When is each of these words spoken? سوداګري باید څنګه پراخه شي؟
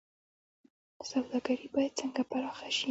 سوداګري 1.09 1.67
باید 1.73 1.93
څنګه 1.99 2.21
پراخه 2.29 2.67
شي؟ 2.75 2.79